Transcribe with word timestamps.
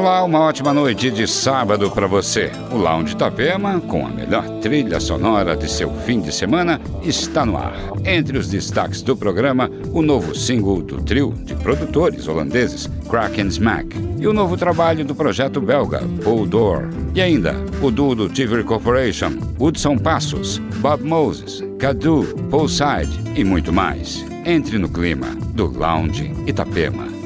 Olá, 0.00 0.24
uma 0.24 0.40
ótima 0.40 0.72
noite 0.72 1.10
de 1.10 1.28
sábado 1.28 1.90
para 1.90 2.06
você. 2.06 2.50
O 2.72 2.78
Lounge 2.78 3.12
Itapema, 3.12 3.78
com 3.80 4.06
a 4.06 4.08
melhor 4.08 4.48
trilha 4.62 4.98
sonora 4.98 5.54
de 5.54 5.70
seu 5.70 5.92
fim 5.92 6.22
de 6.22 6.32
semana, 6.32 6.80
está 7.02 7.44
no 7.44 7.54
ar. 7.58 7.74
Entre 8.02 8.38
os 8.38 8.48
destaques 8.48 9.02
do 9.02 9.14
programa, 9.14 9.70
o 9.92 10.00
novo 10.00 10.34
single 10.34 10.80
do 10.80 11.02
trio 11.02 11.34
de 11.44 11.54
produtores 11.54 12.26
holandeses 12.26 12.88
Kraken 13.10 13.48
Smack 13.48 13.94
e 14.18 14.26
o 14.26 14.32
novo 14.32 14.56
trabalho 14.56 15.04
do 15.04 15.14
projeto 15.14 15.60
belga 15.60 16.00
Paul 16.24 16.46
Door. 16.46 16.88
E 17.14 17.20
ainda, 17.20 17.54
o 17.82 17.90
duo 17.90 18.14
do 18.14 18.30
TV 18.30 18.64
Corporation, 18.64 19.32
Woodson 19.60 19.98
Passos, 19.98 20.56
Bob 20.76 21.04
Moses, 21.04 21.62
Cadu, 21.78 22.24
Paul 22.50 22.68
Side 22.68 23.20
e 23.36 23.44
muito 23.44 23.70
mais. 23.70 24.24
Entre 24.46 24.78
no 24.78 24.88
clima 24.88 25.26
do 25.52 25.66
Lounge 25.66 26.32
Itapema. 26.46 27.20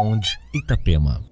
Sound 0.00 0.24
Itapema. 0.56 1.29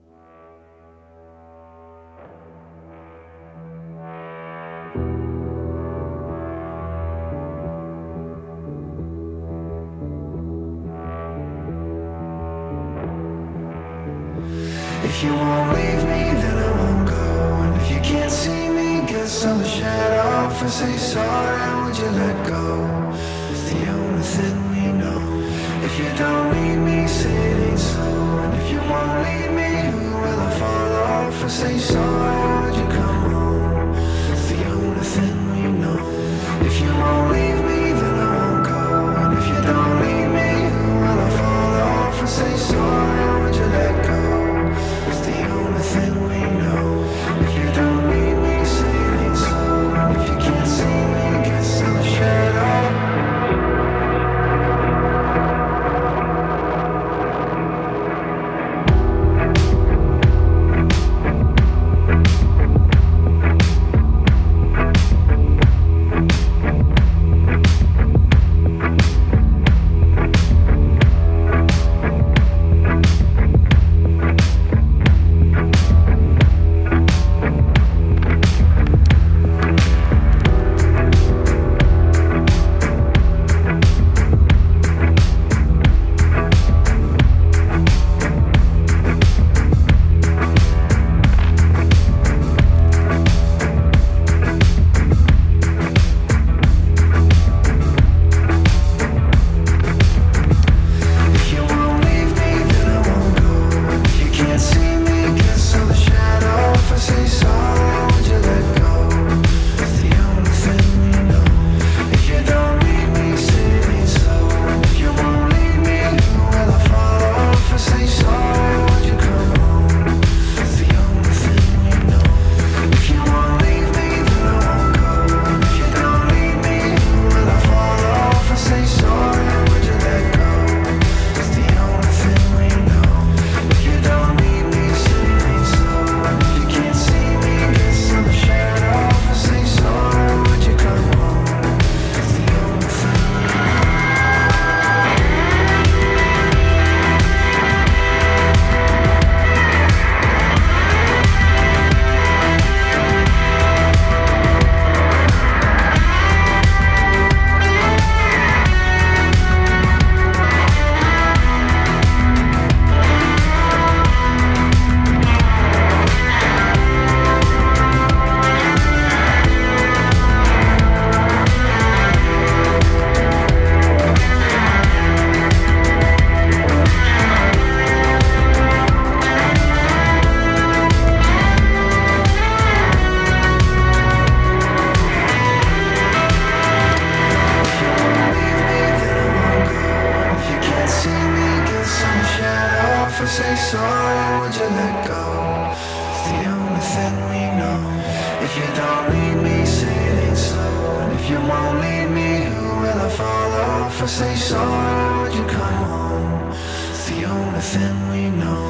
If 203.99 204.05
I 204.05 204.07
say 204.07 204.35
sorry, 204.37 205.23
would 205.23 205.35
you 205.35 205.45
come 205.49 205.85
home? 205.91 206.53
It's 206.89 207.09
the 207.11 207.25
only 207.25 207.59
thing 207.59 207.97
we 208.13 208.31
know. 208.31 208.63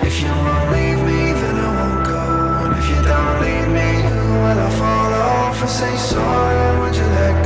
If 0.00 0.22
you 0.22 0.28
won't 0.28 0.72
leave 0.72 1.00
me, 1.04 1.20
then 1.36 1.56
I 1.66 1.70
won't 1.78 2.06
go. 2.08 2.24
And 2.64 2.72
if 2.80 2.88
you 2.88 3.00
don't 3.04 3.36
leave 3.44 3.68
me, 3.76 3.90
who 4.08 4.24
will 4.40 4.58
I 4.58 4.70
follow? 4.80 5.50
If 5.52 5.62
I 5.64 5.66
say 5.66 5.96
sorry, 5.98 6.80
would 6.80 6.96
you 6.96 7.04
let 7.04 7.39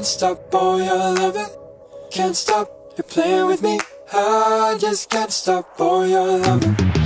Can't 0.00 0.08
stop 0.08 0.50
boy, 0.50 0.78
you're 0.78 0.96
loving. 0.96 1.46
Can't 2.10 2.34
stop, 2.34 2.94
you're 2.96 3.04
playing 3.04 3.48
with 3.48 3.60
me. 3.60 3.78
I 4.10 4.78
just 4.80 5.10
can't 5.10 5.30
stop 5.30 5.76
boy, 5.76 6.06
you're 6.06 6.38
loving. 6.38 6.99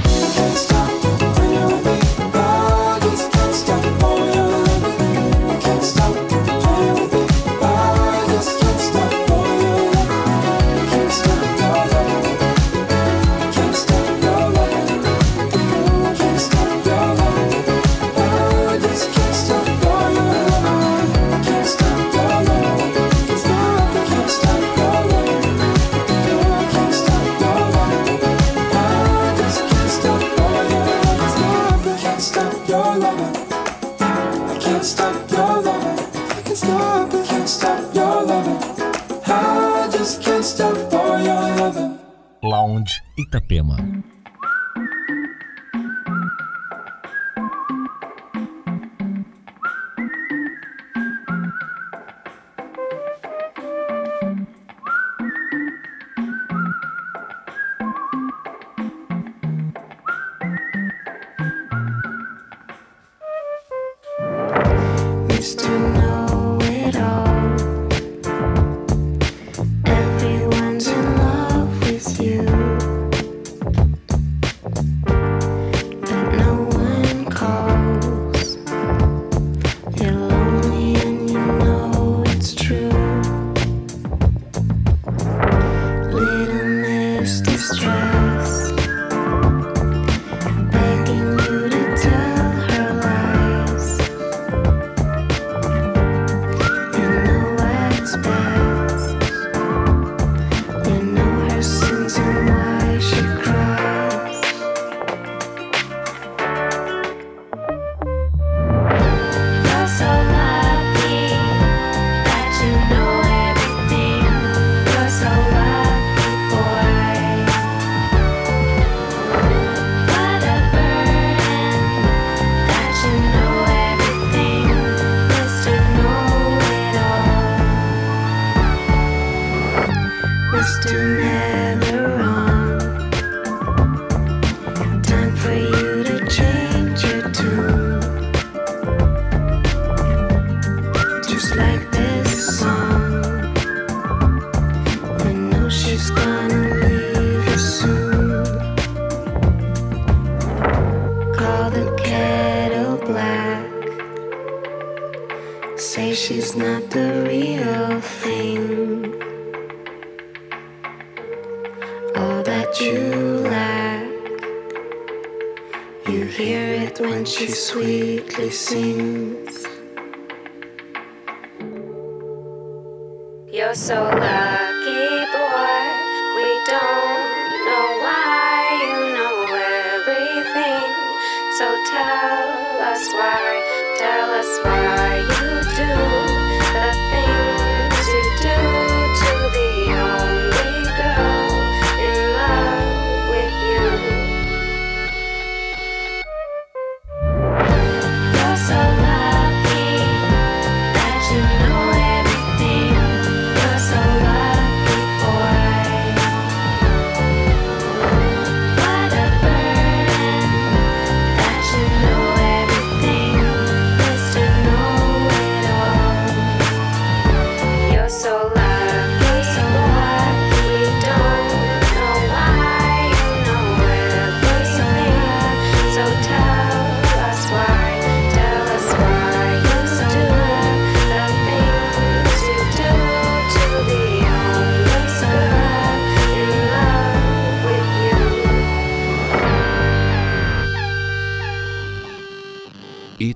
So 181.65 181.71
tell 181.91 182.83
us 182.83 183.09
why, 183.15 183.95
tell 183.97 184.31
us 184.33 184.61
why 184.65 185.17
you 185.17 185.64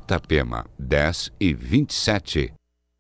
Itapema, 0.09 0.65
10 0.79 1.31
e 1.39 1.53
27. 1.53 2.55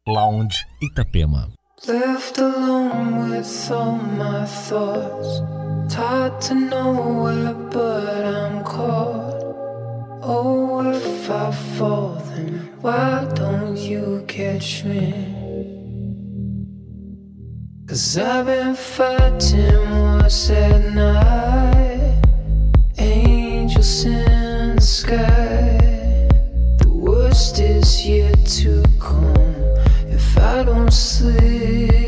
Lounge 0.06 0.66
Itapema. 0.82 1.48
Left 1.86 2.36
alone 2.38 3.30
with 3.30 3.70
all 3.70 3.96
my 3.96 4.44
thoughts. 4.44 5.40
Tied 5.88 6.38
to 6.42 6.54
nowhere, 6.54 7.54
but 7.72 8.26
I'm 8.26 8.62
caught. 8.62 9.40
Oh, 10.22 10.90
if 10.90 11.30
I 11.30 11.50
fall, 11.78 12.20
then 12.28 12.76
why 12.82 13.26
don't 13.34 13.78
you 13.78 14.22
catch 14.28 14.84
me? 14.84 15.14
Cause 17.86 18.18
I've 18.18 18.44
been 18.44 18.74
fighting 18.74 19.90
once 19.90 20.50
at 20.50 20.92
night. 20.92 22.22
Angels 22.98 24.04
in 24.04 24.76
the 24.76 24.82
sky. 24.82 25.47
worst 27.38 27.60
is 27.60 28.04
yet 28.04 28.44
to 28.46 28.82
come 28.98 29.54
if 30.10 30.36
I 30.38 30.64
don't 30.64 30.90
sleep. 30.92 32.07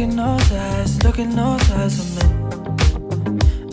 in 0.00 0.16
those 0.16 0.52
eyes, 0.52 1.02
look 1.04 1.18
in 1.18 1.36
those 1.36 1.70
eyes 1.72 2.22
I'm 2.22 2.32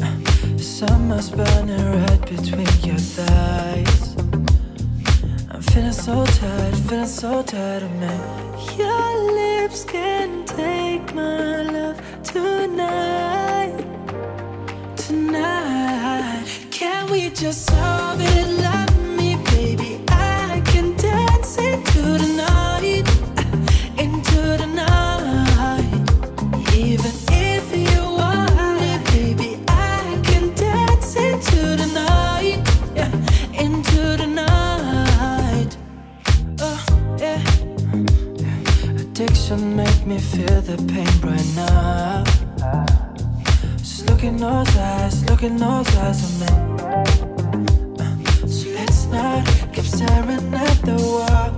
uh, 0.04 0.58
Summer's 0.58 1.30
burning 1.30 1.92
red 2.02 2.22
between 2.22 2.68
your 2.84 2.98
thighs. 2.98 4.16
I'm 5.50 5.62
feeling 5.62 5.94
so 5.94 6.26
tired, 6.26 6.76
feeling 6.90 7.06
so 7.06 7.44
tired 7.44 7.84
of 7.84 7.92
me. 8.02 8.14
Your 8.78 9.10
lips 9.40 9.86
can 9.86 10.46
take 10.46 11.14
my 11.14 11.62
love 11.62 11.98
tonight. 12.24 13.78
Tonight 14.98 16.68
Can 16.72 17.10
we 17.10 17.30
just 17.30 17.68
solve 17.68 18.20
it 18.20 18.48
like 18.64 18.77
the 40.68 40.76
pain 40.92 41.08
brighten 41.22 41.60
up. 41.60 42.28
Just 43.78 44.06
look 44.10 44.24
in 44.24 44.36
those 44.36 44.76
eyes, 44.76 45.24
look 45.30 45.44
in 45.44 45.56
those 45.56 45.88
eyes 45.96 46.20
of 46.26 46.40
me. 46.42 46.48
Uh, 48.04 48.48
so 48.48 48.70
let's 48.72 49.06
not 49.06 49.48
keep 49.72 49.86
staring 49.86 50.54
at 50.54 50.82
the 50.84 50.98
wall. 51.10 51.52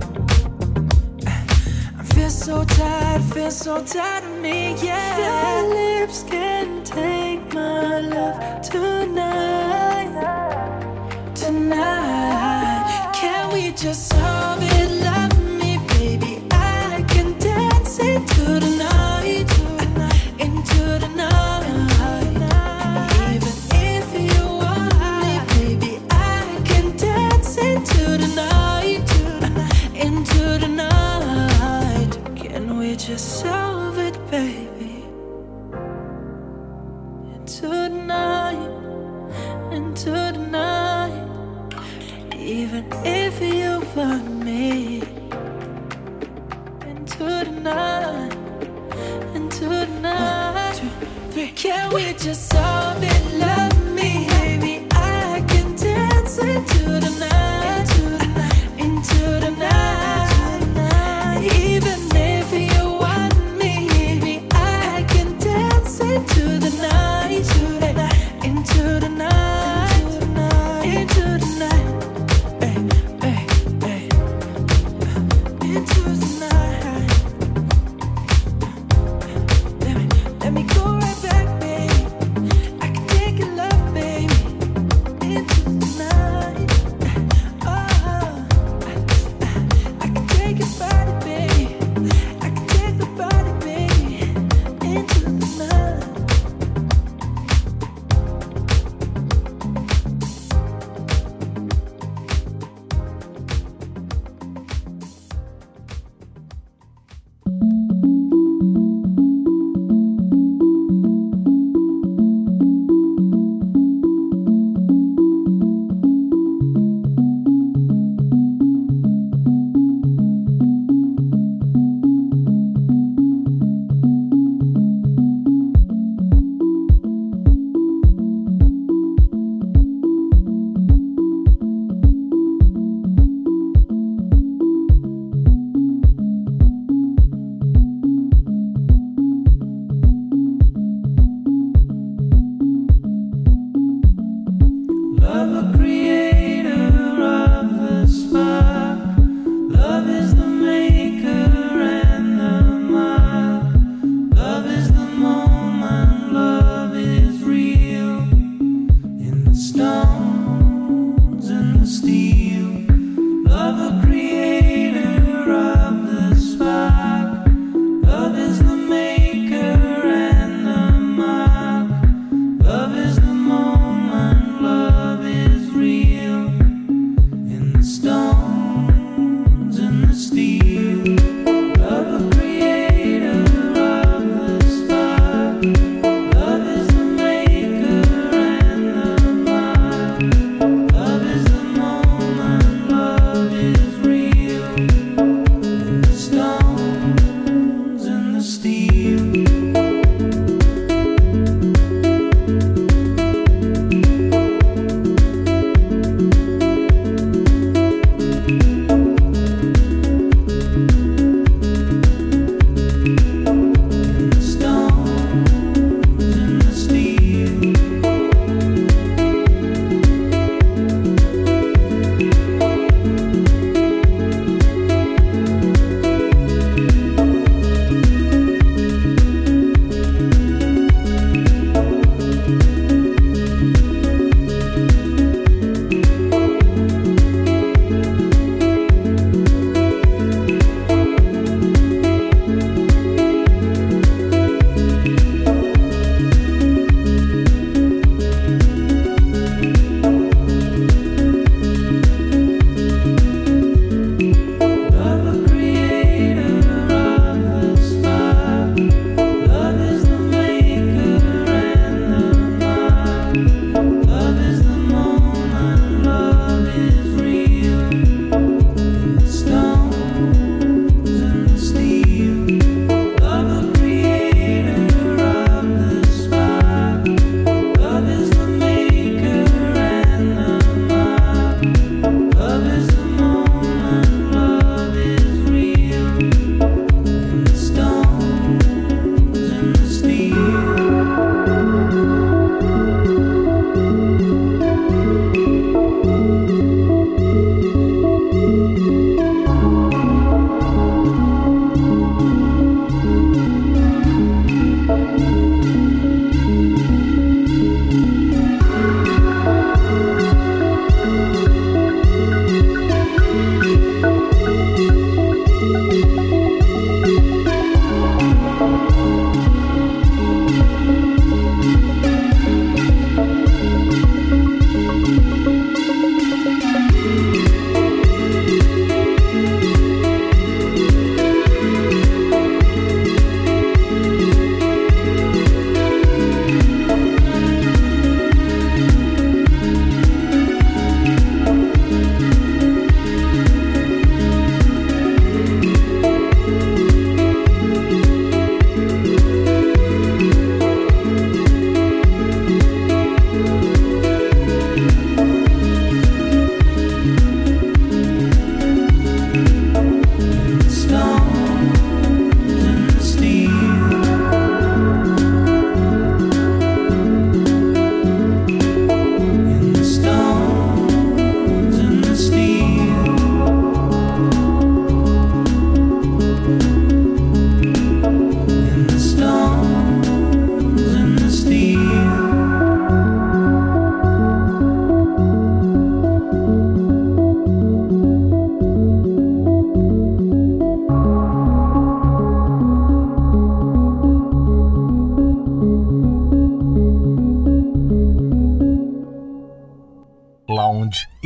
Uh, 1.26 1.98
I 1.98 2.04
feel 2.14 2.30
so 2.30 2.64
tired, 2.64 3.22
feel 3.34 3.50
so 3.50 3.84
tired 3.84 4.22
of 4.22 4.38
me, 4.40 4.76
yeah. 4.80 5.18
Your 5.26 5.74
lips 5.74 6.22
can 6.22 6.84
take 6.84 7.52
my 7.52 7.98
love 8.14 8.62
tonight, 8.62 10.12
tonight. 11.34 13.10
Can 13.12 13.52
we 13.52 13.72
just 13.72 14.08
solve 14.08 14.62
it? 14.62 15.02
Love 15.02 15.36
me, 15.58 15.78
baby. 15.98 16.46
I 16.52 17.04
can 17.08 17.36
dance 17.40 17.98
into 17.98 18.60
the 18.60 18.76
night. 18.78 18.89
We 51.92 52.12
just 52.12 52.49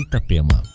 Itapema. 0.05 0.74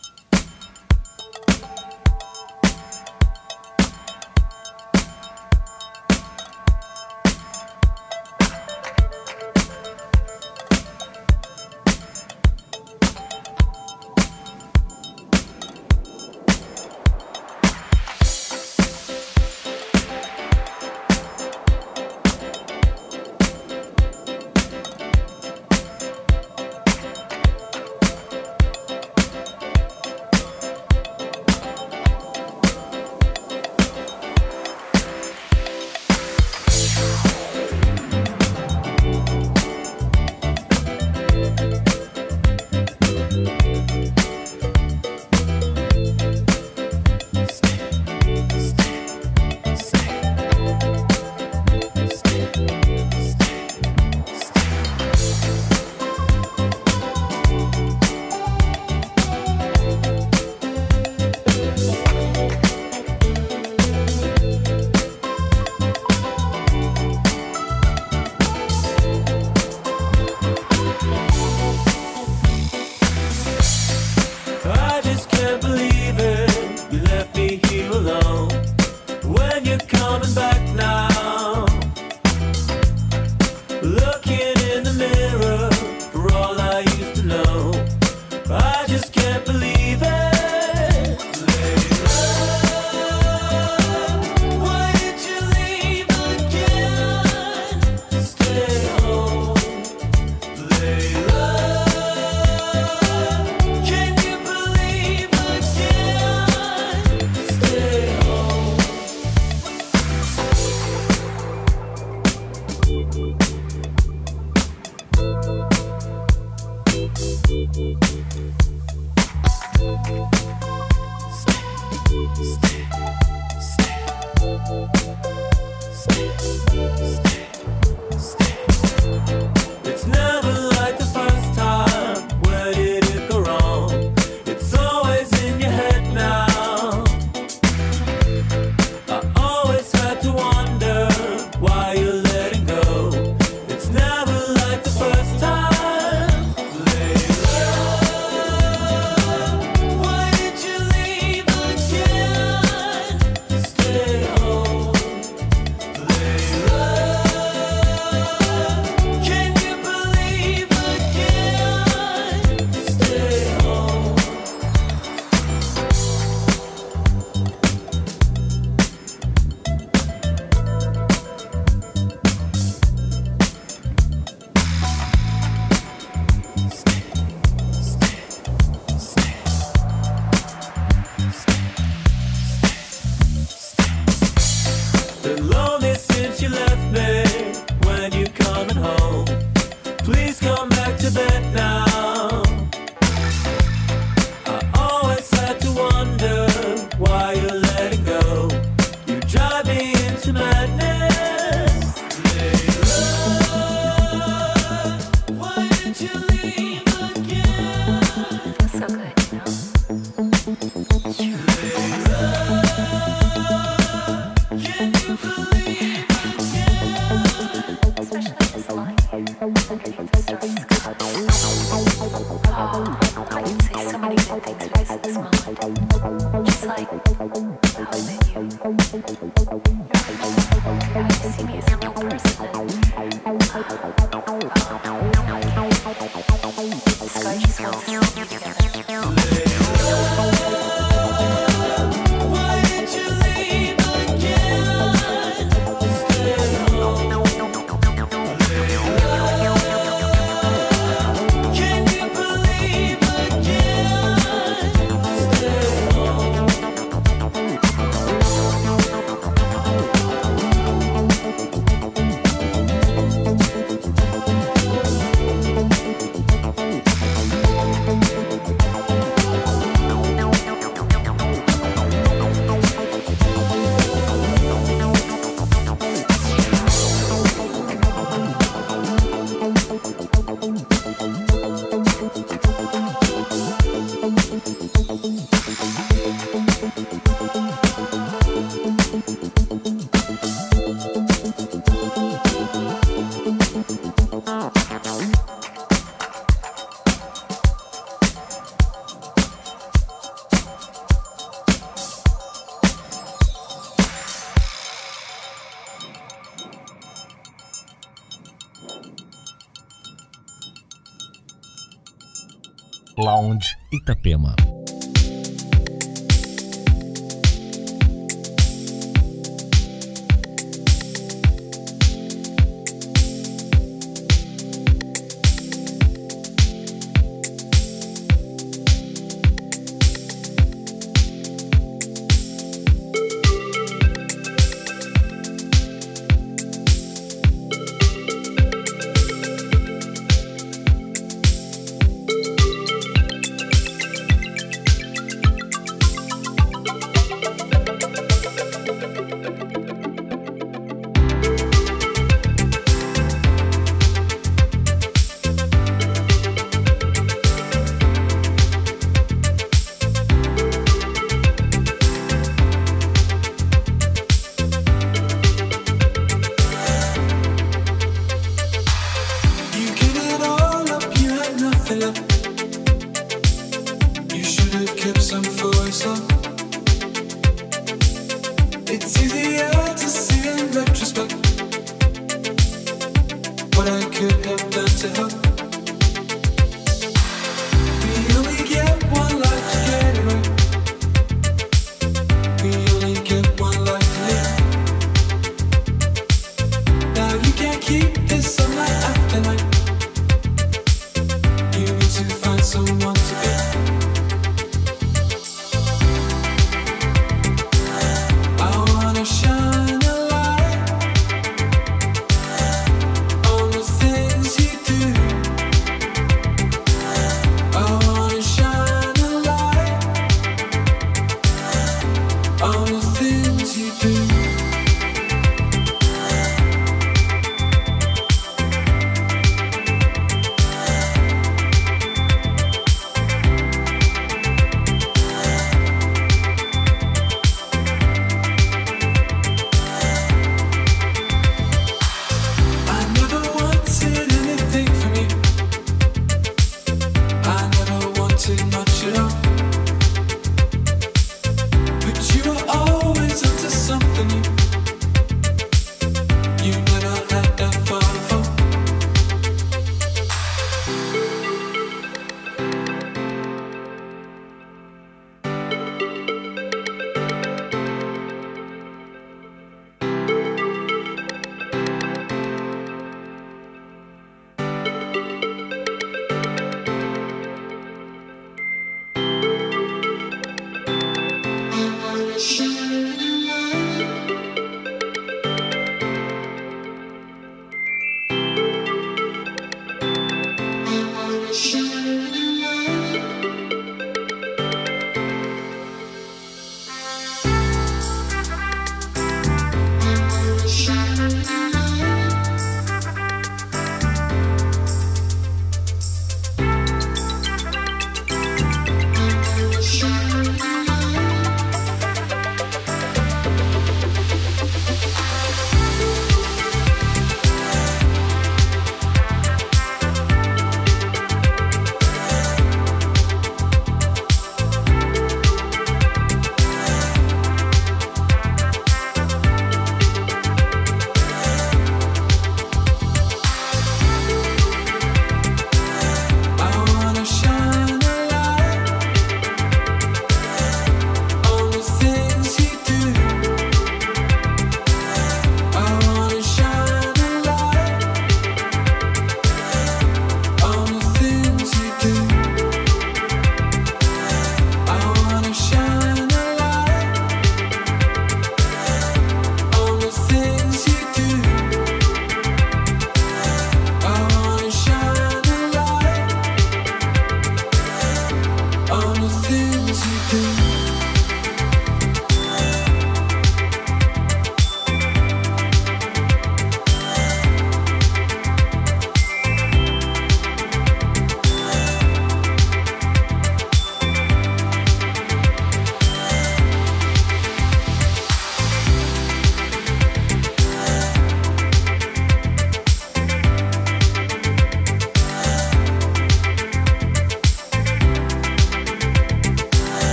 Lounge 313.00 313.56
Itapema. 313.72 314.36